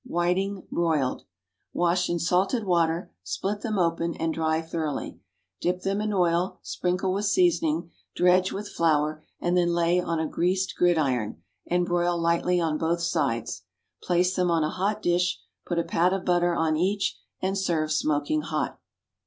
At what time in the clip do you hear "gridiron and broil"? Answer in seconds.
10.75-12.17